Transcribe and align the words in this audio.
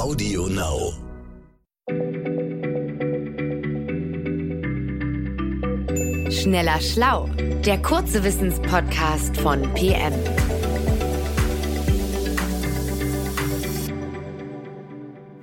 Audio 0.00 0.46
Now. 0.46 0.94
Schneller 6.30 6.80
Schlau, 6.80 7.28
der 7.66 7.82
kurze 7.82 8.24
Wissenspodcast 8.24 9.36
von 9.36 9.60
PM. 9.74 10.14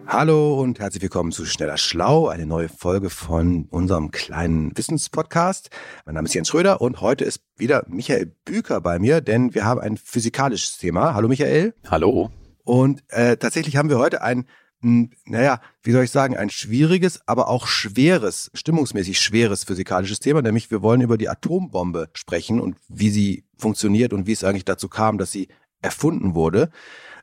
Hallo 0.08 0.60
und 0.60 0.80
herzlich 0.80 1.04
willkommen 1.04 1.32
zu 1.32 1.46
Schneller 1.46 1.78
Schlau, 1.78 2.28
eine 2.28 2.48
neue 2.48 2.68
Folge 2.68 3.12
von 3.12 3.68
unserem 3.70 4.10
kleinen 4.10 4.76
Wissenspodcast. 4.76 5.70
Mein 6.08 6.16
Name 6.16 6.28
ist 6.28 6.34
Jens 6.34 6.48
Schröder 6.48 6.82
und 6.82 7.00
heute 7.02 7.26
ist 7.26 7.42
wieder 7.58 7.84
Michael 7.88 8.34
Büker 8.44 8.82
bei 8.82 8.98
mir, 8.98 9.22
denn 9.22 9.54
wir 9.54 9.66
haben 9.66 9.80
ein 9.80 9.98
physikalisches 9.98 10.80
Thema. 10.80 11.14
Hallo 11.14 11.28
Michael. 11.28 11.76
Hallo. 11.92 12.32
Und 12.68 13.02
äh, 13.08 13.38
tatsächlich 13.38 13.78
haben 13.78 13.88
wir 13.88 13.98
heute 13.98 14.22
ein, 14.22 14.46
m, 14.84 15.12
naja, 15.24 15.62
wie 15.84 15.94
soll 15.94 16.04
ich 16.04 16.12
sagen, 16.12 16.36
ein 16.36 16.50
schwieriges, 16.50 17.22
aber 17.26 17.48
auch 17.48 17.66
schweres, 17.66 18.52
stimmungsmäßig 18.54 19.22
schweres 19.22 19.64
physikalisches 19.64 20.20
Thema, 20.20 20.42
nämlich 20.42 20.70
wir 20.70 20.82
wollen 20.82 21.00
über 21.00 21.18
die 21.18 21.30
Atombombe 21.30 22.10
sprechen 22.14 22.60
und 22.60 22.76
wie 22.90 23.10
sie 23.10 23.46
funktioniert 23.58 24.12
und 24.12 24.28
wie 24.28 24.34
es 24.34 24.44
eigentlich 24.44 24.66
dazu 24.66 24.90
kam, 24.90 25.18
dass 25.18 25.32
sie 25.32 25.48
erfunden 25.82 26.36
wurde. 26.36 26.70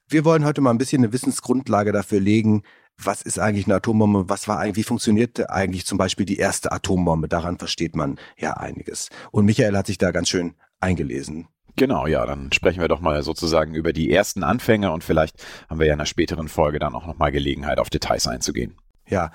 Wir 0.09 0.25
wollen 0.25 0.47
heute 0.47 0.63
mal 0.63 0.71
ein 0.71 0.79
bisschen 0.79 1.05
eine 1.05 1.13
Wissensgrundlage 1.13 1.93
dafür 1.93 2.21
legen, 2.21 2.63
was 2.97 3.21
ist 3.21 3.39
eigentlich 3.39 3.67
eine 3.67 3.75
Atombombe, 3.75 4.31
was 4.31 4.49
war 4.49 4.59
eigentlich, 4.59 4.77
wie 4.77 4.89
funktionierte 4.89 5.51
eigentlich 5.51 5.85
zum 5.85 5.99
Beispiel 5.99 6.25
die 6.25 6.39
erste 6.39 6.73
Atombombe, 6.73 7.29
daran 7.29 7.59
versteht 7.59 7.97
man 7.97 8.19
ja 8.39 8.55
einiges. 8.55 9.11
Und 9.31 9.45
Michael 9.45 9.77
hat 9.77 9.89
sich 9.89 9.99
da 9.99 10.11
ganz 10.11 10.31
schön 10.31 10.55
eingelesen. 10.81 11.49
Genau, 11.77 12.07
ja, 12.07 12.25
dann 12.25 12.53
sprechen 12.53 12.81
wir 12.81 12.89
doch 12.89 13.01
mal 13.01 13.23
sozusagen 13.23 13.75
über 13.75 13.93
die 13.93 14.11
ersten 14.11 14.45
Anfänge 14.45 14.93
und 14.93 15.03
vielleicht 15.03 15.45
haben 15.69 15.81
wir 15.81 15.87
ja 15.87 15.95
in 15.95 15.99
einer 15.99 16.07
späteren 16.07 16.49
Folge 16.49 16.79
dann 16.79 16.95
auch 16.95 17.07
nochmal 17.07 17.33
Gelegenheit, 17.33 17.79
auf 17.79 17.91
Details 17.91 18.29
einzugehen. 18.29 18.77
Ja, 19.09 19.31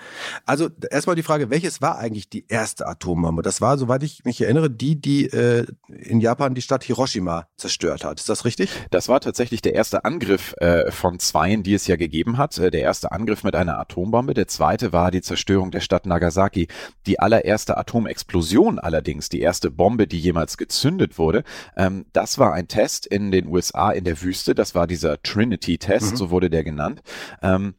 also 0.45 0.69
erstmal 0.89 1.15
die 1.15 1.23
Frage, 1.23 1.49
welches 1.51 1.81
war 1.81 1.99
eigentlich 1.99 2.29
die 2.29 2.45
erste 2.47 2.87
Atombombe? 2.87 3.41
Das 3.43 3.61
war, 3.61 3.77
soweit 3.77 4.01
ich 4.03 4.23
mich 4.25 4.41
erinnere, 4.41 4.69
die, 4.69 4.99
die 4.99 5.25
äh, 5.27 5.65
in 5.87 6.19
Japan 6.21 6.55
die 6.55 6.61
Stadt 6.61 6.83
Hiroshima 6.83 7.47
zerstört 7.55 8.03
hat. 8.03 8.19
Ist 8.19 8.29
das 8.29 8.45
richtig? 8.45 8.71
Das 8.89 9.09
war 9.09 9.19
tatsächlich 9.19 9.61
der 9.61 9.75
erste 9.75 10.05
Angriff 10.05 10.55
äh, 10.57 10.91
von 10.91 11.19
zweien, 11.19 11.61
die 11.61 11.75
es 11.75 11.85
ja 11.85 11.97
gegeben 11.97 12.37
hat. 12.37 12.57
Äh, 12.57 12.71
der 12.71 12.81
erste 12.81 13.11
Angriff 13.11 13.43
mit 13.43 13.55
einer 13.55 13.77
Atombombe. 13.79 14.33
Der 14.33 14.47
zweite 14.47 14.91
war 14.91 15.11
die 15.11 15.21
Zerstörung 15.21 15.69
der 15.71 15.81
Stadt 15.81 16.05
Nagasaki. 16.07 16.67
Die 17.05 17.19
allererste 17.19 17.77
Atomexplosion 17.77 18.79
allerdings, 18.79 19.29
die 19.29 19.39
erste 19.41 19.69
Bombe, 19.69 20.07
die 20.07 20.19
jemals 20.19 20.57
gezündet 20.57 21.17
wurde, 21.17 21.43
ähm, 21.77 22.05
das 22.13 22.39
war 22.39 22.53
ein 22.53 22.67
Test 22.67 23.05
in 23.05 23.31
den 23.31 23.47
USA 23.47 23.91
in 23.91 24.03
der 24.03 24.21
Wüste. 24.21 24.55
Das 24.55 24.73
war 24.73 24.87
dieser 24.87 25.21
Trinity-Test, 25.21 26.13
Mhm. 26.13 26.17
so 26.17 26.29
wurde 26.31 26.49
der 26.49 26.63
genannt. 26.63 27.01
Ähm, 27.43 27.75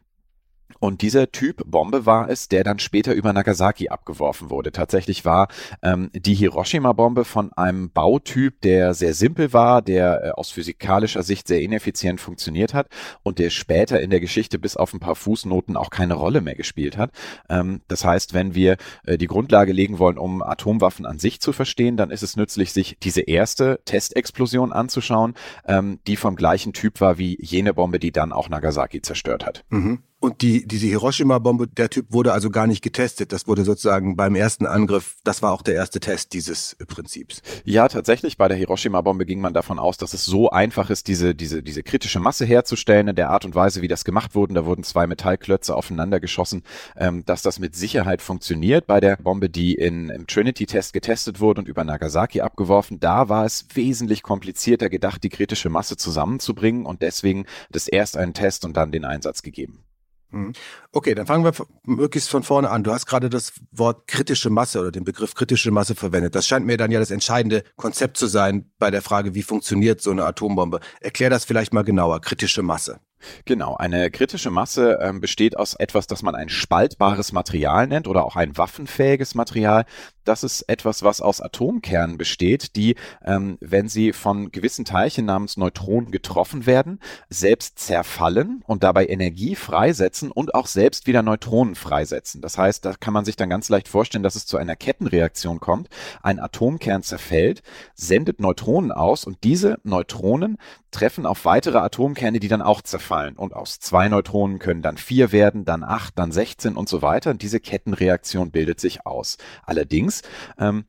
und 0.81 1.03
dieser 1.03 1.31
Typ 1.31 1.63
Bombe 1.67 2.07
war 2.07 2.29
es, 2.29 2.49
der 2.49 2.65
dann 2.65 2.79
später 2.79 3.13
über 3.13 3.33
Nagasaki 3.33 3.91
abgeworfen 3.91 4.51
wurde. 4.51 4.73
Tatsächlich 4.73 5.25
war 5.25 5.49
ähm, 5.83 6.11
die 6.15 6.35
Hiroshima-Bombe 6.35 7.25
von 7.25 7.53
einem 7.53 7.91
Bautyp, 7.91 8.61
der 8.63 8.95
sehr 8.95 9.15
simpel 9.15 9.53
war, 9.53 9.83
der 9.83 10.25
äh, 10.25 10.31
aus 10.31 10.51
physikalischer 10.51 11.23
Sicht 11.23 11.47
sehr 11.47 11.61
ineffizient 11.61 12.21
funktioniert 12.21 12.73
hat 12.73 12.89
und 13.23 13.39
der 13.39 13.51
später 13.51 14.01
in 14.01 14.11
der 14.11 14.21
Geschichte 14.21 14.59
bis 14.59 14.77
auf 14.77 14.95
ein 14.95 15.01
paar 15.01 15.17
Fußnoten 15.17 15.77
auch 15.77 15.91
keine 15.91 16.15
Rolle 16.15 16.41
mehr 16.41 16.55
gespielt 16.55 16.97
hat. 16.97 17.11
Ähm, 17.51 17.83
das 17.89 18.05
heißt, 18.05 18.33
wenn 18.33 18.55
wir 18.55 18.79
äh, 19.05 19.19
die 19.19 19.27
Grundlage 19.27 19.73
legen 19.73 19.99
wollen, 19.99 20.17
um 20.17 20.43
Atomwaffen 20.43 21.05
an 21.05 21.19
sich 21.19 21.41
zu 21.41 21.53
verstehen, 21.53 21.99
dann 21.99 22.11
ist 22.11 22.23
es 22.23 22.37
nützlich, 22.37 22.73
sich 22.73 22.97
diese 23.03 23.21
erste 23.21 23.81
Testexplosion 23.85 24.73
anzuschauen, 24.73 25.35
ähm, 25.67 26.01
die 26.07 26.17
vom 26.17 26.37
gleichen 26.37 26.73
Typ 26.73 27.03
war 27.03 27.19
wie 27.19 27.37
jene 27.39 27.75
Bombe, 27.75 27.99
die 27.99 28.13
dann 28.13 28.33
auch 28.33 28.49
Nagasaki 28.49 29.03
zerstört 29.03 29.45
hat. 29.45 29.65
Mhm. 29.69 30.03
Und 30.23 30.43
die, 30.43 30.69
diese 30.69 30.87
Hiroshima-Bombe, 30.87 31.67
der 31.67 31.89
Typ 31.89 32.13
wurde 32.13 32.35
also 32.35 32.51
gar 32.51 32.67
nicht 32.67 32.83
getestet. 32.83 33.33
Das 33.33 33.49
wurde 33.49 33.65
sozusagen 33.65 34.17
beim 34.17 34.35
ersten 34.35 34.67
Angriff, 34.67 35.17
das 35.25 35.41
war 35.41 35.51
auch 35.51 35.63
der 35.63 35.77
erste 35.77 35.99
Test 35.99 36.35
dieses 36.35 36.77
Prinzips. 36.89 37.41
Ja, 37.65 37.89
tatsächlich. 37.89 38.37
Bei 38.37 38.47
der 38.47 38.59
Hiroshima-Bombe 38.59 39.25
ging 39.25 39.41
man 39.41 39.55
davon 39.55 39.79
aus, 39.79 39.97
dass 39.97 40.13
es 40.13 40.27
so 40.27 40.51
einfach 40.51 40.91
ist, 40.91 41.09
diese, 41.09 41.35
diese, 41.35 41.63
diese 41.63 41.83
kritische 41.83 42.21
Masse 42.21 42.45
herzustellen 42.45 43.09
in 43.09 43.17
der 43.17 43.31
Art 43.31 43.47
und 43.47 43.55
Weise, 43.55 43.81
wie 43.81 43.89
das 43.89 44.05
gemacht 44.05 44.35
wurde. 44.35 44.53
Da 44.53 44.67
wurden 44.67 44.85
zwei 44.85 45.07
Metallklötze 45.07 45.75
aufeinander 45.75 46.21
geschossen, 46.21 46.65
ähm, 46.99 47.25
dass 47.25 47.41
das 47.41 47.59
mit 47.59 47.75
Sicherheit 47.75 48.21
funktioniert. 48.21 48.87
Bei 48.87 49.01
der 49.01 49.17
Bombe, 49.17 49.49
die 49.49 49.73
in, 49.73 50.11
im 50.11 50.27
Trinity-Test 50.27 50.93
getestet 50.93 51.41
wurde 51.41 51.63
und 51.63 51.67
über 51.67 51.83
Nagasaki 51.83 52.43
abgeworfen, 52.43 53.01
da 53.01 53.31
war 53.31 53.47
es 53.47 53.65
wesentlich 53.73 54.23
komplizierter 54.23 54.91
gedacht, 54.91 55.25
die 55.25 55.31
kritische 55.31 55.71
Masse 55.71 55.97
zusammenzubringen 55.97 56.85
und 56.85 57.01
deswegen 57.01 57.47
das 57.71 57.89
erst 57.89 58.19
einen 58.19 58.35
Test 58.35 58.67
und 58.67 58.77
dann 58.77 58.93
den 58.93 59.07
Einsatz 59.07 59.41
gegeben. 59.41 59.83
Mhm. 60.31 60.53
Okay, 60.93 61.15
dann 61.15 61.27
fangen 61.27 61.45
wir 61.45 61.53
möglichst 61.85 62.31
von 62.31 62.43
vorne 62.43 62.71
an. 62.71 62.85
Du 62.85 62.93
hast 62.93 63.07
gerade 63.07 63.31
das 63.31 63.53
Wort 63.73 64.07
kritische 64.07 64.51
Masse 64.51 64.81
oder 64.81 64.93
den 64.93 65.05
Begriff 65.05 65.35
kritische 65.35 65.71
Masse 65.71 65.95
verwendet. 65.95 66.35
Das 66.35 66.47
scheint 66.47 66.67
mir 66.67 66.77
dann 66.77 66.91
ja 66.91 67.01
das 67.01 67.11
entscheidende 67.11 67.65
Konzept 67.77 68.17
zu 68.17 68.27
sein 68.27 68.71
bei 68.79 68.91
der 68.91 69.03
Frage, 69.03 69.35
wie 69.35 69.43
funktioniert 69.43 70.01
so 70.01 70.11
eine 70.11 70.25
Atombombe. 70.25 70.81
Erklär 71.01 71.31
das 71.31 71.45
vielleicht 71.45 71.73
mal 71.73 71.83
genauer, 71.83 72.21
kritische 72.21 72.63
Masse. 72.63 73.01
Genau, 73.45 73.77
eine 73.77 74.11
kritische 74.11 74.51
Masse 74.51 74.99
ähm, 75.03 75.21
besteht 75.21 75.57
aus 75.57 75.75
etwas, 75.75 76.07
das 76.07 76.23
man 76.23 76.35
ein 76.35 76.49
spaltbares 76.49 77.33
Material 77.33 77.87
nennt 77.87 78.09
oder 78.09 78.25
auch 78.25 78.37
ein 78.37 78.57
waffenfähiges 78.57 79.35
Material. 79.35 79.85
Das 80.25 80.45
ist 80.45 80.63
etwas, 80.63 81.03
was 81.03 81.21
aus 81.21 81.41
Atomkernen 81.41 82.19
besteht, 82.19 82.77
die, 82.77 82.97
ähm, 83.25 83.59
wenn 83.61 83.89
sie 83.89 84.13
von 84.13 84.51
gewissen 84.53 84.85
Teilchen 84.85 85.25
namens 85.25 85.57
Neutronen 85.57 86.11
getroffen 86.11 86.67
werden, 86.67 87.01
selbst 87.29 87.79
zerfallen 87.79 88.63
und 88.67 88.83
dabei 88.83 89.07
Energie 89.07 89.55
freisetzen 89.55 90.31
und 90.31 90.55
auch 90.55 90.67
selbst 90.67 91.07
wieder 91.07 91.23
Neutronen 91.23 91.75
freisetzen. 91.75 92.41
Das 92.41 92.59
heißt, 92.59 92.85
da 92.85 92.95
kann 92.95 93.15
man 93.15 93.25
sich 93.25 93.37
dann 93.37 93.51
ganz 93.51 93.69
leicht 93.69 93.89
vorstellen, 93.89 94.23
dass 94.23 94.37
es 94.37 94.47
zu 94.47 94.57
einer 94.57 94.77
Kettenreaktion 94.77 95.61
kommt. 95.61 95.89
Ein 96.23 96.41
Atomkern 96.41 97.03
zerfällt, 97.03 97.63
sendet 97.95 98.41
Neutronen 98.41 98.93
aus 98.93 99.25
und 99.25 99.45
diese 99.45 99.79
Neutronen 99.85 100.59
treffen 100.91 101.27
auf 101.27 101.45
weitere 101.45 101.79
Atomkerne, 101.79 102.41
die 102.41 102.49
dann 102.49 102.63
auch 102.63 102.83
zerfallen. 102.83 103.37
Und 103.37 103.55
aus 103.55 103.79
zwei 103.79 104.09
Neutronen 104.09 104.59
können 104.59 104.83
dann 104.83 104.97
vier 104.97 105.33
werden, 105.33 105.65
dann 105.65 105.85
acht, 105.85 106.19
dann 106.19 106.33
16 106.33 106.77
und 106.77 106.89
so 106.89 107.03
weiter. 107.03 107.31
Und 107.31 107.43
diese 107.43 107.61
Kettenreaktion 107.61 108.51
bildet 108.51 108.81
sich 108.81 109.07
aus. 109.07 109.39
Allerdings, 109.65 110.10
ähm, 110.59 110.85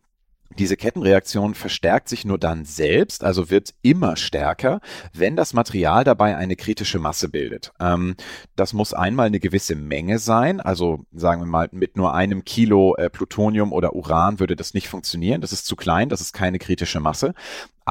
diese 0.58 0.76
Kettenreaktion 0.76 1.56
verstärkt 1.56 2.10
sich 2.10 2.26
nur 2.26 2.38
dann 2.38 2.66
selbst, 2.66 3.24
also 3.24 3.50
wird 3.50 3.74
immer 3.82 4.18
stärker, 4.18 4.82
wenn 5.14 5.36
das 5.36 5.54
Material 5.54 6.04
dabei 6.04 6.36
eine 6.36 6.56
kritische 6.56 7.00
Masse 7.00 7.30
bildet. 7.30 7.72
Ähm, 7.80 8.16
das 8.56 8.74
muss 8.74 8.94
einmal 8.94 9.28
eine 9.28 9.40
gewisse 9.40 9.76
Menge 9.76 10.20
sein, 10.20 10.60
also 10.60 11.06
sagen 11.14 11.42
wir 11.42 11.48
mal 11.48 11.70
mit 11.72 11.96
nur 11.96 12.14
einem 12.14 12.44
Kilo 12.44 12.96
äh, 12.98 13.10
Plutonium 13.10 13.72
oder 13.72 13.96
Uran 13.96 14.40
würde 14.40 14.56
das 14.56 14.74
nicht 14.74 14.90
funktionieren. 14.90 15.42
Das 15.42 15.54
ist 15.54 15.66
zu 15.66 15.76
klein, 15.76 16.10
das 16.10 16.22
ist 16.22 16.34
keine 16.34 16.60
kritische 16.60 17.00
Masse. 17.00 17.34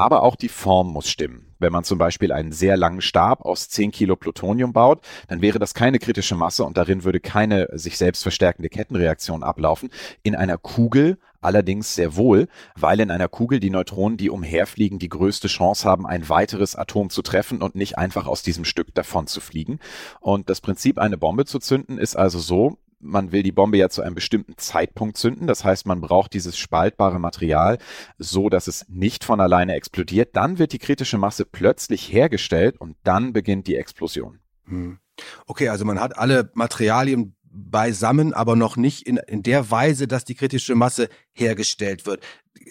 Aber 0.00 0.22
auch 0.22 0.34
die 0.34 0.48
Form 0.48 0.94
muss 0.94 1.10
stimmen. 1.10 1.54
Wenn 1.58 1.74
man 1.74 1.84
zum 1.84 1.98
Beispiel 1.98 2.32
einen 2.32 2.52
sehr 2.52 2.78
langen 2.78 3.02
Stab 3.02 3.42
aus 3.42 3.68
10 3.68 3.90
Kilo 3.90 4.16
Plutonium 4.16 4.72
baut, 4.72 5.02
dann 5.28 5.42
wäre 5.42 5.58
das 5.58 5.74
keine 5.74 5.98
kritische 5.98 6.36
Masse 6.36 6.64
und 6.64 6.78
darin 6.78 7.04
würde 7.04 7.20
keine 7.20 7.68
sich 7.72 7.98
selbst 7.98 8.22
verstärkende 8.22 8.70
Kettenreaktion 8.70 9.42
ablaufen. 9.42 9.90
In 10.22 10.34
einer 10.34 10.56
Kugel 10.56 11.18
allerdings 11.42 11.94
sehr 11.94 12.16
wohl, 12.16 12.48
weil 12.76 13.00
in 13.00 13.10
einer 13.10 13.28
Kugel 13.28 13.60
die 13.60 13.68
Neutronen, 13.68 14.16
die 14.16 14.30
umherfliegen, 14.30 14.98
die 14.98 15.10
größte 15.10 15.48
Chance 15.48 15.86
haben, 15.86 16.06
ein 16.06 16.30
weiteres 16.30 16.76
Atom 16.76 17.10
zu 17.10 17.20
treffen 17.20 17.60
und 17.60 17.74
nicht 17.74 17.98
einfach 17.98 18.26
aus 18.26 18.42
diesem 18.42 18.64
Stück 18.64 18.94
davon 18.94 19.26
zu 19.26 19.42
fliegen. 19.42 19.80
Und 20.20 20.48
das 20.48 20.62
Prinzip, 20.62 20.98
eine 20.98 21.18
Bombe 21.18 21.44
zu 21.44 21.58
zünden, 21.58 21.98
ist 21.98 22.16
also 22.16 22.38
so, 22.38 22.78
man 23.00 23.32
will 23.32 23.42
die 23.42 23.52
Bombe 23.52 23.78
ja 23.78 23.88
zu 23.88 24.02
einem 24.02 24.14
bestimmten 24.14 24.56
Zeitpunkt 24.56 25.16
zünden. 25.16 25.46
Das 25.46 25.64
heißt, 25.64 25.86
man 25.86 26.00
braucht 26.00 26.34
dieses 26.34 26.58
spaltbare 26.58 27.18
Material 27.18 27.78
so, 28.18 28.48
dass 28.48 28.68
es 28.68 28.86
nicht 28.88 29.24
von 29.24 29.40
alleine 29.40 29.74
explodiert. 29.74 30.36
Dann 30.36 30.58
wird 30.58 30.72
die 30.72 30.78
kritische 30.78 31.18
Masse 31.18 31.44
plötzlich 31.44 32.12
hergestellt 32.12 32.80
und 32.80 32.96
dann 33.02 33.32
beginnt 33.32 33.66
die 33.66 33.76
Explosion. 33.76 34.38
Hm. 34.66 34.98
Okay, 35.46 35.68
also 35.68 35.84
man 35.84 36.00
hat 36.00 36.16
alle 36.16 36.50
Materialien 36.54 37.34
beisammen, 37.52 38.32
aber 38.32 38.54
noch 38.54 38.76
nicht 38.76 39.06
in, 39.06 39.16
in 39.16 39.42
der 39.42 39.70
Weise, 39.70 40.06
dass 40.06 40.24
die 40.24 40.34
kritische 40.34 40.74
Masse 40.74 41.08
hergestellt 41.32 42.06
wird. 42.06 42.22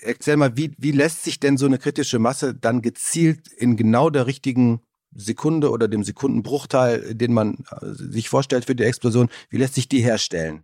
Erzähl 0.02 0.38
mal, 0.38 0.56
wie, 0.56 0.74
wie 0.78 0.92
lässt 0.92 1.24
sich 1.24 1.40
denn 1.40 1.58
so 1.58 1.66
eine 1.66 1.78
kritische 1.78 2.20
Masse 2.20 2.56
dann 2.56 2.82
gezielt 2.82 3.48
in 3.50 3.76
genau 3.76 4.10
der 4.10 4.26
richtigen 4.26 4.82
Sekunde 5.14 5.72
oder 5.72 5.88
dem 5.88 6.04
Sekundenbruchteil, 6.04 7.16
den 7.16 7.34
man 7.34 7.66
äh, 7.82 7.86
sich 7.94 8.30
vorstellt 8.30 8.66
für 8.66 8.76
die 8.76 8.84
Explosion, 8.84 9.30
wie 9.50 9.58
lässt 9.58 9.76
sich 9.76 9.90
die 9.90 10.02
herstellen? 10.02 10.64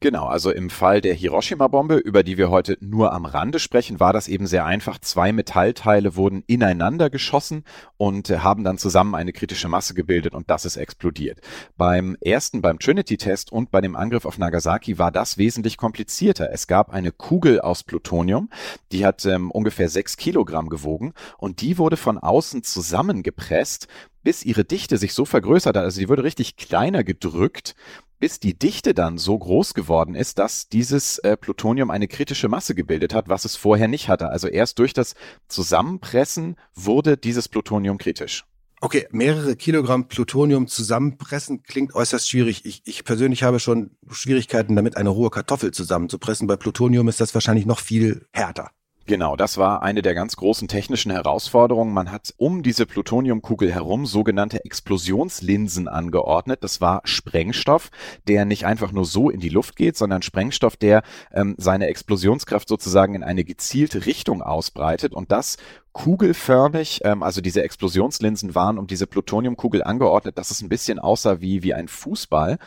Genau, 0.00 0.26
also 0.26 0.50
im 0.50 0.70
Fall 0.70 1.00
der 1.00 1.14
Hiroshima-Bombe, 1.14 1.96
über 1.96 2.22
die 2.22 2.38
wir 2.38 2.50
heute 2.50 2.76
nur 2.80 3.12
am 3.12 3.24
Rande 3.24 3.58
sprechen, 3.58 4.00
war 4.00 4.12
das 4.12 4.28
eben 4.28 4.46
sehr 4.46 4.64
einfach. 4.64 4.98
Zwei 4.98 5.32
Metallteile 5.32 6.16
wurden 6.16 6.42
ineinander 6.46 7.10
geschossen 7.10 7.64
und 7.96 8.30
äh, 8.30 8.38
haben 8.38 8.64
dann 8.64 8.78
zusammen 8.78 9.14
eine 9.14 9.32
kritische 9.32 9.68
Masse 9.68 9.94
gebildet 9.94 10.34
und 10.34 10.50
das 10.50 10.64
ist 10.64 10.76
explodiert. 10.76 11.40
Beim 11.76 12.16
ersten, 12.20 12.62
beim 12.62 12.78
Trinity-Test 12.78 13.52
und 13.52 13.70
bei 13.70 13.80
dem 13.80 13.96
Angriff 13.96 14.24
auf 14.24 14.38
Nagasaki 14.38 14.98
war 14.98 15.10
das 15.10 15.38
wesentlich 15.38 15.76
komplizierter. 15.76 16.50
Es 16.52 16.66
gab 16.66 16.90
eine 16.90 17.12
Kugel 17.12 17.60
aus 17.60 17.82
Plutonium, 17.82 18.50
die 18.90 19.06
hat 19.06 19.24
ähm, 19.24 19.50
ungefähr 19.50 19.88
sechs 19.88 20.16
Kilogramm 20.16 20.68
gewogen 20.68 21.14
und 21.38 21.60
die 21.60 21.78
wurde 21.78 21.96
von 21.96 22.18
außen 22.18 22.62
zusammengepresst 22.62 23.88
bis 24.22 24.44
ihre 24.44 24.64
Dichte 24.64 24.98
sich 24.98 25.14
so 25.14 25.24
vergrößert 25.24 25.76
hat, 25.76 25.82
also 25.82 25.96
sie 25.96 26.08
wurde 26.08 26.22
richtig 26.22 26.56
kleiner 26.56 27.02
gedrückt 27.02 27.74
bis 28.22 28.38
die 28.38 28.56
Dichte 28.56 28.94
dann 28.94 29.18
so 29.18 29.36
groß 29.36 29.74
geworden 29.74 30.14
ist, 30.14 30.38
dass 30.38 30.68
dieses 30.68 31.18
äh, 31.18 31.36
Plutonium 31.36 31.90
eine 31.90 32.06
kritische 32.06 32.48
Masse 32.48 32.76
gebildet 32.76 33.14
hat, 33.14 33.28
was 33.28 33.44
es 33.44 33.56
vorher 33.56 33.88
nicht 33.88 34.08
hatte. 34.08 34.28
Also 34.28 34.46
erst 34.46 34.78
durch 34.78 34.92
das 34.92 35.16
Zusammenpressen 35.48 36.54
wurde 36.72 37.16
dieses 37.16 37.48
Plutonium 37.48 37.98
kritisch. 37.98 38.44
Okay, 38.80 39.08
mehrere 39.10 39.56
Kilogramm 39.56 40.06
Plutonium 40.06 40.68
zusammenpressen 40.68 41.64
klingt 41.64 41.96
äußerst 41.96 42.30
schwierig. 42.30 42.64
Ich, 42.64 42.82
ich 42.84 43.02
persönlich 43.02 43.42
habe 43.42 43.58
schon 43.58 43.96
Schwierigkeiten 44.08 44.76
damit, 44.76 44.96
eine 44.96 45.08
rohe 45.08 45.30
Kartoffel 45.30 45.72
zusammenzupressen. 45.72 46.46
Bei 46.46 46.54
Plutonium 46.54 47.08
ist 47.08 47.20
das 47.20 47.34
wahrscheinlich 47.34 47.66
noch 47.66 47.80
viel 47.80 48.28
härter. 48.32 48.70
Genau, 49.06 49.34
das 49.34 49.58
war 49.58 49.82
eine 49.82 50.00
der 50.00 50.14
ganz 50.14 50.36
großen 50.36 50.68
technischen 50.68 51.10
Herausforderungen. 51.10 51.92
Man 51.92 52.12
hat 52.12 52.32
um 52.36 52.62
diese 52.62 52.86
Plutoniumkugel 52.86 53.72
herum 53.72 54.06
sogenannte 54.06 54.64
Explosionslinsen 54.64 55.88
angeordnet. 55.88 56.62
Das 56.62 56.80
war 56.80 57.00
Sprengstoff, 57.04 57.90
der 58.28 58.44
nicht 58.44 58.64
einfach 58.64 58.92
nur 58.92 59.04
so 59.04 59.28
in 59.28 59.40
die 59.40 59.48
Luft 59.48 59.74
geht, 59.74 59.96
sondern 59.96 60.22
Sprengstoff, 60.22 60.76
der 60.76 61.02
ähm, 61.32 61.56
seine 61.58 61.88
Explosionskraft 61.88 62.68
sozusagen 62.68 63.16
in 63.16 63.24
eine 63.24 63.42
gezielte 63.42 64.06
Richtung 64.06 64.40
ausbreitet 64.40 65.14
und 65.14 65.32
das 65.32 65.56
kugelförmig, 65.92 67.00
ähm, 67.04 67.22
also 67.22 67.40
diese 67.40 67.62
Explosionslinsen 67.62 68.54
waren 68.54 68.78
um 68.78 68.86
diese 68.86 69.06
Plutoniumkugel 69.06 69.82
angeordnet, 69.82 70.38
dass 70.38 70.50
es 70.50 70.62
ein 70.62 70.68
bisschen 70.68 70.98
aussah 70.98 71.40
wie, 71.40 71.62
wie 71.62 71.74
ein 71.74 71.88
Fußball. 71.88 72.58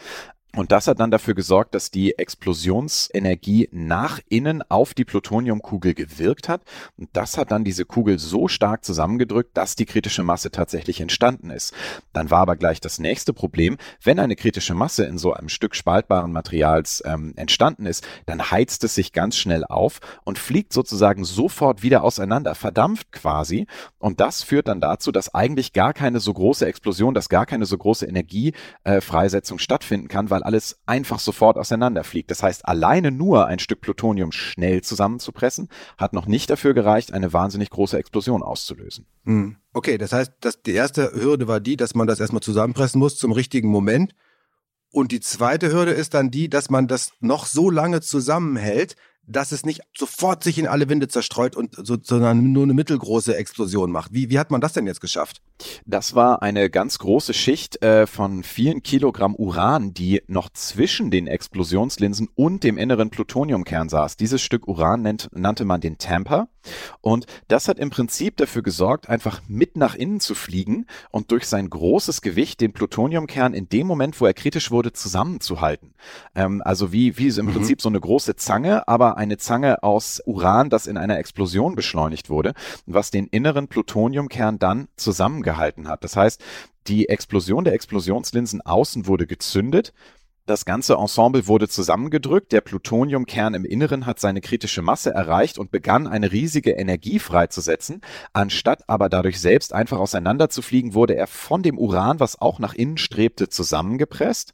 Und 0.56 0.72
das 0.72 0.88
hat 0.88 1.00
dann 1.02 1.12
dafür 1.12 1.34
gesorgt, 1.34 1.76
dass 1.76 1.92
die 1.92 2.18
Explosionsenergie 2.18 3.68
nach 3.72 4.20
innen 4.30 4.64
auf 4.70 4.94
die 4.94 5.04
Plutoniumkugel 5.04 5.94
gewirkt 5.94 6.48
hat. 6.48 6.62
Und 6.98 7.10
das 7.14 7.38
hat 7.38 7.52
dann 7.52 7.66
diese 7.66 7.84
Kugel 7.84 8.20
so 8.20 8.48
stark 8.48 8.86
zusammengedrückt, 8.86 9.56
dass 9.58 9.76
die 9.76 9.86
kritische 9.86 10.24
Masse 10.24 10.52
tatsächlich 10.52 11.02
entstanden 11.02 11.50
ist. 11.50 11.74
Dann 12.14 12.32
war 12.32 12.40
aber 12.40 12.56
gleich 12.56 12.80
das 12.80 13.00
nächste 13.00 13.34
Problem, 13.34 13.78
wenn 14.02 14.18
eine 14.18 14.38
kritische 14.38 14.74
Masse 14.74 15.04
in 15.04 15.18
so 15.18 15.34
einem 15.34 15.50
Stück 15.50 15.76
spaltbaren 15.76 16.32
Materials 16.32 17.04
ähm, 17.06 17.34
entstanden 17.36 17.86
ist, 17.86 18.08
dann 18.26 18.52
heizt 18.52 18.84
es 18.86 18.96
sich 18.96 19.12
ganz 19.12 19.36
schnell 19.36 19.66
auf 19.66 20.00
und 20.24 20.40
fliegt 20.40 20.72
sozusagen 20.72 21.26
sofort 21.26 21.84
wieder 21.84 22.04
auseinander, 22.04 22.56
verdampft 22.56 23.12
quasi. 23.12 23.68
Und 24.00 24.22
das 24.22 24.42
führt 24.42 24.70
dann 24.70 24.80
dazu, 24.80 25.12
dass 25.12 25.34
eigentlich 25.34 25.74
gar 25.74 25.94
keine 25.94 26.22
so 26.22 26.34
große 26.34 26.66
Explosion, 26.66 27.14
dass 27.14 27.28
gar 27.28 27.46
keine 27.46 27.66
so 27.66 27.78
große 27.78 28.06
Energiefreisetzung 28.06 29.60
stattfinden 29.60 30.08
kann, 30.08 30.30
weil 30.30 30.45
alles 30.46 30.80
einfach 30.86 31.20
sofort 31.20 31.58
auseinanderfliegt. 31.58 32.32
Das 32.32 32.44
heißt, 32.44 32.66
alleine 32.66 33.12
nur 33.12 33.48
ein 33.48 33.60
Stück 33.60 33.82
Plutonium 33.82 34.32
schnell 34.32 34.82
zusammenzupressen, 34.82 35.70
hat 35.98 36.14
noch 36.14 36.28
nicht 36.28 36.50
dafür 36.50 36.74
gereicht, 36.74 37.14
eine 37.14 37.34
wahnsinnig 37.34 37.70
große 37.70 37.98
Explosion 37.98 38.44
auszulösen. 38.44 39.06
Hm. 39.26 39.58
Okay, 39.74 39.98
das 39.98 40.14
heißt, 40.14 40.34
dass 40.42 40.62
die 40.62 40.74
erste 40.74 41.12
Hürde 41.14 41.48
war 41.48 41.60
die, 41.60 41.76
dass 41.76 41.96
man 41.96 42.08
das 42.08 42.20
erstmal 42.20 42.42
zusammenpressen 42.42 43.00
muss 43.00 43.18
zum 43.18 43.32
richtigen 43.32 43.70
Moment. 43.70 44.16
Und 44.92 45.12
die 45.12 45.20
zweite 45.20 45.74
Hürde 45.74 45.92
ist 45.92 46.14
dann 46.14 46.32
die, 46.32 46.50
dass 46.50 46.70
man 46.70 46.88
das 46.88 47.12
noch 47.20 47.46
so 47.46 47.70
lange 47.70 48.00
zusammenhält, 48.00 48.96
dass 49.28 49.52
es 49.52 49.66
nicht 49.66 49.82
sofort 49.98 50.44
sich 50.44 50.58
in 50.58 50.68
alle 50.68 50.88
Winde 50.88 51.08
zerstreut 51.08 51.56
und 51.56 51.76
so, 51.76 51.98
sondern 52.02 52.52
nur 52.52 52.64
eine 52.64 52.74
mittelgroße 52.74 53.36
Explosion 53.36 53.92
macht. 53.92 54.14
Wie, 54.14 54.30
wie 54.30 54.40
hat 54.40 54.52
man 54.52 54.62
das 54.62 54.74
denn 54.74 54.88
jetzt 54.88 55.02
geschafft? 55.02 55.42
Das 55.86 56.16
war 56.16 56.42
eine 56.42 56.70
ganz 56.70 57.00
große 57.00 57.34
Schicht 57.34 57.82
äh, 57.82 58.08
von 58.08 58.44
vielen 58.44 58.84
Kilogramm 58.84 59.36
Uran, 59.36 59.94
die 59.94 60.22
noch 60.28 60.50
zwischen 60.50 61.12
den 61.12 61.28
Explosionslinsen 61.28 62.30
und 62.36 62.64
dem 62.64 62.78
inneren 62.78 63.10
Plutoniumkern 63.10 63.90
saß. 63.90 64.18
Dieses 64.18 64.42
Stück 64.42 64.68
Uran 64.68 65.02
nennt, 65.02 65.30
nannte 65.34 65.66
man 65.66 65.82
den 65.82 65.98
Tamper. 65.98 66.48
Und 67.02 67.26
das 67.48 67.68
hat 67.68 67.80
im 67.80 67.90
Prinzip 67.90 68.38
dafür 68.38 68.64
gesorgt, 68.64 69.10
einfach 69.10 69.42
mit 69.48 69.78
nach 69.78 69.96
innen 69.96 70.20
zu 70.20 70.36
fliegen 70.36 70.88
und 71.12 71.32
durch 71.32 71.46
sein 71.46 71.70
großes 71.70 72.22
Gewicht 72.22 72.60
den 72.62 72.74
Plutoniumkern 72.74 73.54
in 73.54 73.70
dem 73.70 73.88
Moment, 73.88 74.20
wo 74.20 74.26
er 74.26 74.34
kritisch 74.34 74.72
wurde, 74.72 74.92
zusammenzuhalten. 74.92 75.94
Ähm, 76.34 76.62
also 76.66 76.92
wie, 76.92 77.18
wie 77.18 77.28
im 77.28 77.46
mhm. 77.46 77.54
Prinzip 77.54 77.82
so 77.82 77.90
eine 77.90 78.00
große 78.00 78.36
Zange, 78.36 78.88
aber 78.88 79.18
eine 79.18 79.38
Zange 79.38 79.84
aus 79.84 80.22
Uran, 80.26 80.70
das 80.70 80.88
in 80.88 80.98
einer 80.98 81.18
Explosion 81.18 81.76
beschleunigt 81.76 82.30
wurde, 82.30 82.54
was 82.86 83.12
den 83.12 83.28
inneren 83.28 83.68
Plutoniumkern 83.68 84.60
dann 84.60 84.88
zusammengehalten 85.46 85.88
hat. 85.88 86.04
Das 86.04 86.16
heißt, 86.16 86.42
die 86.88 87.10
Explosion 87.10 87.64
der 87.64 87.74
Explosionslinsen 87.74 88.62
außen 88.62 89.08
wurde 89.08 89.28
gezündet, 89.28 89.94
das 90.48 90.64
ganze 90.64 90.94
Ensemble 90.94 91.48
wurde 91.48 91.68
zusammengedrückt, 91.68 92.52
der 92.52 92.62
Plutoniumkern 92.62 93.56
im 93.56 93.66
Inneren 93.66 94.06
hat 94.06 94.20
seine 94.20 94.42
kritische 94.42 94.84
Masse 94.84 95.10
erreicht 95.10 95.58
und 95.58 95.72
begann 95.72 96.06
eine 96.06 96.32
riesige 96.32 96.74
Energie 96.74 97.18
freizusetzen. 97.18 98.02
Anstatt 98.32 98.88
aber 98.88 99.10
dadurch 99.10 99.42
selbst 99.42 99.74
einfach 99.74 99.98
auseinanderzufliegen, 99.98 100.94
wurde 100.94 101.16
er 101.16 101.26
von 101.26 101.64
dem 101.64 101.80
Uran, 101.80 102.20
was 102.20 102.40
auch 102.40 102.60
nach 102.60 102.76
innen 102.76 103.00
strebte, 103.00 103.50
zusammengepresst. 103.50 104.54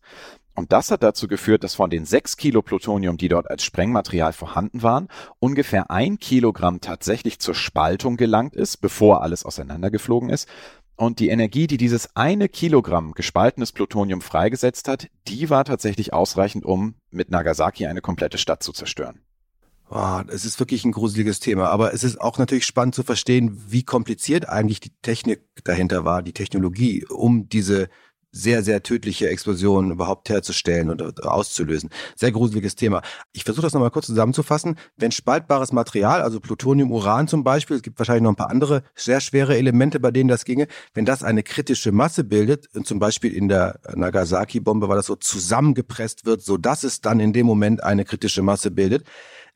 Und 0.54 0.72
das 0.72 0.92
hat 0.92 1.02
dazu 1.04 1.28
geführt, 1.28 1.64
dass 1.64 1.76
von 1.76 1.90
den 1.90 2.06
sechs 2.06 2.36
Kilo 2.36 2.62
Plutonium, 2.62 3.18
die 3.18 3.30
dort 3.30 3.50
als 3.50 3.64
Sprengmaterial 3.64 4.32
vorhanden 4.32 4.84
waren, 4.84 5.08
ungefähr 5.40 5.90
ein 5.92 6.20
Kilogramm 6.20 6.82
tatsächlich 6.82 7.40
zur 7.40 7.56
Spaltung 7.56 8.18
gelangt 8.18 8.56
ist, 8.56 8.78
bevor 8.78 9.24
alles 9.24 9.46
auseinandergeflogen 9.46 10.30
ist. 10.30 10.48
Und 11.02 11.18
die 11.18 11.30
Energie, 11.30 11.66
die 11.66 11.78
dieses 11.78 12.16
eine 12.16 12.48
Kilogramm 12.48 13.14
gespaltenes 13.14 13.72
Plutonium 13.72 14.22
freigesetzt 14.22 14.88
hat, 14.88 15.10
die 15.28 15.50
war 15.50 15.66
tatsächlich 15.66 16.14
ausreichend, 16.14 16.64
um 16.64 16.94
mit 17.10 17.32
Nagasaki 17.32 17.88
eine 17.88 18.02
komplette 18.02 18.38
Stadt 18.38 18.62
zu 18.62 18.72
zerstören. 18.72 19.20
Oh, 19.90 20.22
es 20.28 20.46
ist 20.46 20.60
wirklich 20.60 20.86
ein 20.86 20.92
gruseliges 20.92 21.40
Thema, 21.40 21.70
aber 21.70 21.92
es 21.96 22.04
ist 22.04 22.22
auch 22.22 22.38
natürlich 22.38 22.68
spannend 22.68 22.94
zu 22.94 23.02
verstehen, 23.02 23.64
wie 23.68 23.82
kompliziert 23.82 24.48
eigentlich 24.48 24.80
die 24.80 24.94
Technik 25.02 25.42
dahinter 25.64 26.06
war, 26.06 26.22
die 26.22 26.34
Technologie, 26.34 27.04
um 27.08 27.50
diese 27.50 27.90
sehr, 28.32 28.64
sehr 28.64 28.84
tödliche 28.84 29.30
Explosionen 29.30 29.92
überhaupt 29.92 30.30
herzustellen 30.30 30.90
und 30.90 31.24
auszulösen. 31.24 31.90
Sehr 32.16 32.32
gruseliges 32.32 32.76
Thema. 32.76 33.02
Ich 33.34 33.44
versuche 33.44 33.64
das 33.64 33.74
nochmal 33.74 33.92
kurz 33.92 34.06
zusammenzufassen. 34.06 34.78
Wenn 34.98 35.12
spaltbares 35.12 35.72
Material, 35.72 36.22
also 36.22 36.40
Plutonium, 36.40 36.92
Uran 36.92 37.28
zum 37.28 37.44
Beispiel, 37.44 37.76
es 37.76 37.84
gibt 37.84 38.00
wahrscheinlich 38.00 38.24
noch 38.24 38.32
ein 38.32 38.36
paar 38.36 38.50
andere 38.50 38.84
sehr 38.96 39.20
schwere 39.20 39.58
Elemente, 39.58 40.00
bei 40.00 40.12
denen 40.12 40.30
das 40.30 40.46
ginge, 40.46 40.68
wenn 40.94 41.06
das 41.06 41.24
eine 41.24 41.44
kritische 41.44 41.92
Masse 41.92 42.24
bildet, 42.24 42.68
zum 42.84 43.00
Beispiel 43.00 43.34
in 43.34 43.50
der 43.50 43.80
Nagasaki-Bombe 43.94 44.88
war 44.88 44.96
das 44.96 45.08
so 45.08 45.16
zusammengepresst 45.16 46.26
wird, 46.26 46.42
so 46.42 46.58
dass 46.58 46.84
es 46.84 47.02
dann 47.02 47.20
in 47.20 47.34
dem 47.34 47.46
Moment 47.46 47.84
eine 47.84 48.06
kritische 48.06 48.42
Masse 48.42 48.72
bildet, 48.72 49.06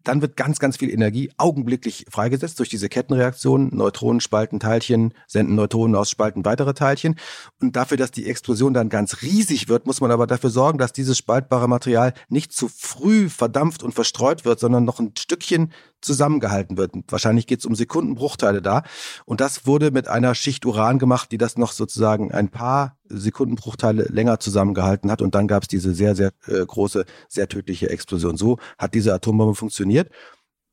dann 0.08 0.22
wird 0.22 0.38
ganz, 0.38 0.60
ganz 0.60 0.78
viel 0.78 0.90
Energie 0.90 1.32
augenblicklich 1.38 2.06
freigesetzt 2.10 2.60
durch 2.60 2.70
diese 2.70 2.90
Kettenreaktion. 2.90 3.70
Neutronen 3.74 4.22
spalten 4.22 4.60
Teilchen, 4.60 5.14
senden 5.28 5.56
Neutronen 5.56 5.96
aus, 5.96 6.10
spalten 6.10 6.46
weitere 6.46 6.74
Teilchen. 6.74 7.16
Und 7.62 7.76
dafür, 7.76 7.98
dass 7.98 8.12
die 8.12 8.28
Explosion 8.28 8.74
dann 8.74 8.90
ganz 8.90 9.22
riesig 9.22 9.68
wird, 9.68 9.86
muss 9.86 10.02
man 10.02 10.12
aber 10.12 10.28
dafür 10.28 10.50
sorgen, 10.50 10.78
dass 10.78 10.94
dieses 10.94 11.18
spaltbare 11.18 11.68
Material 11.68 12.14
nicht 12.30 12.54
zu 12.54 12.68
früh 12.68 13.30
verdampft 13.30 13.84
und 13.84 13.94
verstreut 13.94 14.46
wird, 14.46 14.60
sondern 14.60 14.86
noch 14.86 15.00
ein 15.00 15.14
Stückchen 15.18 15.72
zusammengehalten 16.06 16.78
wird. 16.78 16.94
Wahrscheinlich 17.10 17.48
geht 17.48 17.60
es 17.60 17.66
um 17.66 17.76
Sekundenbruchteile 17.76 18.62
da. 18.62 18.84
Und 19.26 19.42
das 19.42 19.66
wurde 19.66 19.92
mit 19.92 20.08
einer 20.08 20.36
Schicht 20.36 20.66
Uran 20.66 21.00
gemacht, 21.00 21.32
die 21.32 21.38
das 21.38 21.58
noch 21.58 21.72
sozusagen 21.72 22.32
ein 22.32 22.50
paar 22.50 22.98
Sekundenbruchteile 23.10 24.04
länger 24.04 24.40
zusammengehalten 24.40 25.12
hat. 25.12 25.22
Und 25.22 25.36
dann 25.36 25.48
gab 25.48 25.64
es 25.64 25.68
diese 25.68 25.94
sehr, 25.94 26.16
sehr 26.16 26.32
äh, 26.48 26.66
große, 26.66 27.06
sehr 27.28 27.50
tödliche 27.50 27.90
Explosion. 27.90 28.38
So 28.38 28.58
hat 28.78 28.94
diese 28.94 29.14
Atombombe 29.14 29.56
funktioniert. 29.56 30.10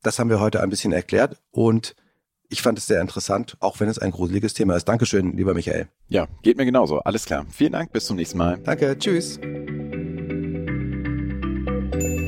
Das 0.01 0.19
haben 0.19 0.29
wir 0.29 0.39
heute 0.39 0.61
ein 0.61 0.69
bisschen 0.69 0.93
erklärt. 0.93 1.37
Und 1.51 1.95
ich 2.49 2.61
fand 2.61 2.77
es 2.77 2.85
sehr 2.85 3.01
interessant, 3.01 3.57
auch 3.59 3.79
wenn 3.79 3.89
es 3.89 3.97
ein 3.97 4.11
gruseliges 4.11 4.53
Thema 4.53 4.75
ist. 4.75 4.85
Dankeschön, 4.85 5.35
lieber 5.35 5.53
Michael. 5.53 5.87
Ja, 6.07 6.27
geht 6.43 6.57
mir 6.57 6.65
genauso. 6.65 6.99
Alles 6.99 7.25
klar. 7.25 7.45
Vielen 7.49 7.71
Dank. 7.71 7.91
Bis 7.91 8.05
zum 8.05 8.17
nächsten 8.17 8.37
Mal. 8.37 8.59
Danke. 8.63 8.97
Tschüss. 8.97 9.39